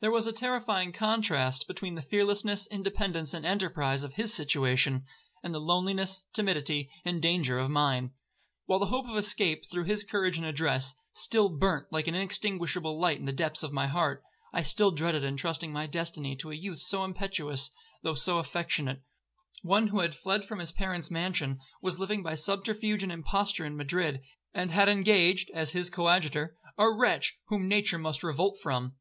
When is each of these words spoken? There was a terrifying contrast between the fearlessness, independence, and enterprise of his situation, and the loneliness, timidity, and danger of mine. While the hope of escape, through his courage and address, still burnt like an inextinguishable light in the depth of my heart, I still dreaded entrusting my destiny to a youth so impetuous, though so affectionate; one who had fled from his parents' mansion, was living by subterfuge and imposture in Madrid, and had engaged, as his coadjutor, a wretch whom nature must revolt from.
There 0.00 0.12
was 0.12 0.28
a 0.28 0.32
terrifying 0.32 0.92
contrast 0.92 1.66
between 1.66 1.96
the 1.96 2.02
fearlessness, 2.02 2.68
independence, 2.68 3.34
and 3.34 3.44
enterprise 3.44 4.04
of 4.04 4.14
his 4.14 4.32
situation, 4.32 5.04
and 5.42 5.52
the 5.52 5.58
loneliness, 5.60 6.22
timidity, 6.32 6.88
and 7.04 7.20
danger 7.20 7.58
of 7.58 7.68
mine. 7.68 8.12
While 8.66 8.78
the 8.78 8.86
hope 8.86 9.08
of 9.08 9.16
escape, 9.16 9.64
through 9.66 9.86
his 9.86 10.04
courage 10.04 10.36
and 10.36 10.46
address, 10.46 10.94
still 11.12 11.48
burnt 11.48 11.88
like 11.90 12.06
an 12.06 12.14
inextinguishable 12.14 12.96
light 13.00 13.18
in 13.18 13.24
the 13.24 13.32
depth 13.32 13.64
of 13.64 13.72
my 13.72 13.88
heart, 13.88 14.22
I 14.52 14.62
still 14.62 14.92
dreaded 14.92 15.24
entrusting 15.24 15.72
my 15.72 15.86
destiny 15.88 16.36
to 16.36 16.52
a 16.52 16.54
youth 16.54 16.78
so 16.78 17.02
impetuous, 17.02 17.72
though 18.04 18.14
so 18.14 18.38
affectionate; 18.38 19.02
one 19.62 19.88
who 19.88 19.98
had 19.98 20.14
fled 20.14 20.44
from 20.44 20.60
his 20.60 20.70
parents' 20.70 21.10
mansion, 21.10 21.58
was 21.80 21.98
living 21.98 22.22
by 22.22 22.36
subterfuge 22.36 23.02
and 23.02 23.10
imposture 23.10 23.66
in 23.66 23.76
Madrid, 23.76 24.22
and 24.54 24.70
had 24.70 24.88
engaged, 24.88 25.50
as 25.52 25.72
his 25.72 25.90
coadjutor, 25.90 26.56
a 26.78 26.88
wretch 26.88 27.36
whom 27.48 27.66
nature 27.66 27.98
must 27.98 28.22
revolt 28.22 28.60
from. 28.62 28.94